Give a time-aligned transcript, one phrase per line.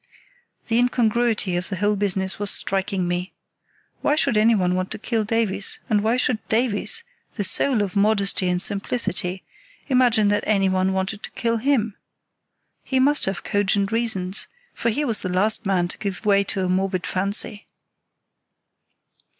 [0.67, 3.33] The incongruity of the whole business was striking me.
[4.01, 7.03] Why should anyone want to kill Davies, and why should Davies,
[7.35, 9.43] the soul of modesty and simplicity,
[9.89, 11.95] imagine that anyone wanted to kill him?
[12.83, 16.65] He must have cogent reasons, for he was the last man to give way to
[16.65, 17.67] a morbid fancy.